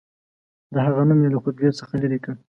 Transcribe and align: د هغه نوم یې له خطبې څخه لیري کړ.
د 0.73 0.75
هغه 0.85 1.01
نوم 1.07 1.19
یې 1.23 1.29
له 1.33 1.39
خطبې 1.43 1.69
څخه 1.79 1.93
لیري 2.01 2.19
کړ. 2.23 2.33